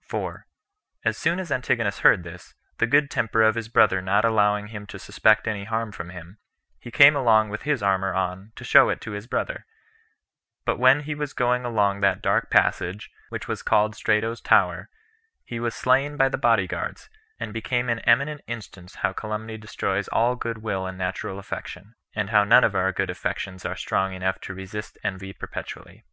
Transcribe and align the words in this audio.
4. 0.00 0.46
As 1.04 1.18
soon 1.18 1.38
as 1.38 1.52
Antigonus 1.52 1.98
heard 1.98 2.24
this, 2.24 2.54
the 2.78 2.86
good 2.86 3.10
temper 3.10 3.42
of 3.42 3.54
his 3.54 3.68
brother 3.68 4.00
not 4.00 4.24
allowing 4.24 4.68
him 4.68 4.86
to 4.86 4.98
suspect 4.98 5.46
any 5.46 5.64
harm 5.64 5.92
from 5.92 6.08
him, 6.08 6.38
he 6.80 6.90
came 6.90 7.14
along 7.14 7.50
with 7.50 7.64
his 7.64 7.82
armor 7.82 8.14
on, 8.14 8.50
to 8.56 8.64
show 8.64 8.88
it 8.88 8.98
to 9.02 9.10
his 9.10 9.26
brother; 9.26 9.66
but 10.64 10.78
when 10.78 11.00
he 11.02 11.14
was 11.14 11.34
going 11.34 11.66
along 11.66 12.00
that 12.00 12.22
dark 12.22 12.50
passage 12.50 13.10
which 13.28 13.46
was 13.46 13.60
called 13.60 13.94
Strato's 13.94 14.40
Tower, 14.40 14.88
he 15.44 15.60
was 15.60 15.74
slain 15.74 16.16
by 16.16 16.30
the 16.30 16.38
body 16.38 16.66
guards, 16.66 17.10
and 17.38 17.52
became 17.52 17.90
an 17.90 17.98
eminent 18.08 18.40
instance 18.46 18.94
how 18.94 19.12
calumny 19.12 19.58
destroys 19.58 20.08
all 20.08 20.34
good 20.34 20.62
will 20.62 20.86
and 20.86 20.96
natural 20.96 21.38
affection, 21.38 21.94
and 22.14 22.30
how 22.30 22.42
none 22.42 22.64
of 22.64 22.74
our 22.74 22.90
good 22.90 23.10
affections 23.10 23.66
are 23.66 23.76
strong 23.76 24.14
enough 24.14 24.40
to 24.40 24.54
resist 24.54 24.96
envy 25.04 25.34
perpetually. 25.34 26.06